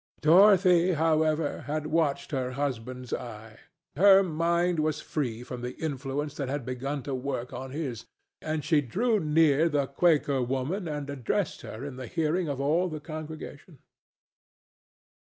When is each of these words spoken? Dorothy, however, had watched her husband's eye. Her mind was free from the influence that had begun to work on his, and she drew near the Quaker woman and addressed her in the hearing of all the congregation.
Dorothy, 0.21 0.93
however, 0.93 1.61
had 1.67 1.85
watched 1.85 2.31
her 2.31 2.53
husband's 2.53 3.13
eye. 3.13 3.59
Her 3.95 4.23
mind 4.23 4.79
was 4.79 4.99
free 4.99 5.43
from 5.43 5.61
the 5.61 5.77
influence 5.77 6.33
that 6.37 6.49
had 6.49 6.65
begun 6.65 7.03
to 7.03 7.13
work 7.13 7.53
on 7.53 7.69
his, 7.69 8.07
and 8.41 8.65
she 8.65 8.81
drew 8.81 9.19
near 9.19 9.69
the 9.69 9.85
Quaker 9.85 10.41
woman 10.41 10.87
and 10.87 11.07
addressed 11.07 11.61
her 11.61 11.85
in 11.85 11.97
the 11.97 12.07
hearing 12.07 12.47
of 12.47 12.59
all 12.59 12.89
the 12.89 12.99
congregation. 12.99 13.77